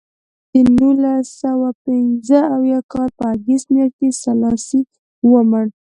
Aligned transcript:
د 0.51 0.53
نولس 0.77 1.25
سوه 1.41 1.69
پنځه 1.85 2.39
اویا 2.55 2.79
کال 2.91 3.09
په 3.17 3.23
اګست 3.35 3.65
میاشت 3.73 3.93
کې 3.99 4.09
سلاسي 4.23 4.81
ومړ. 5.31 5.65